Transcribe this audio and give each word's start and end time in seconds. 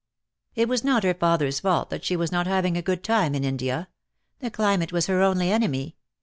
"It 0.55 0.67
was 0.67 0.83
not 0.83 1.03
her 1.03 1.13
father's 1.13 1.59
fault 1.59 1.91
that 1.91 2.03
she 2.03 2.15
was 2.15 2.31
not 2.31 2.47
having 2.47 2.75
a 2.75 2.81
good 2.81 3.03
time 3.03 3.35
in 3.35 3.43
India. 3.43 3.87
The 4.39 4.49
climate 4.49 4.91
was 4.91 5.05
her 5.05 5.21
only 5.21 5.51
enemy. 5.51 5.95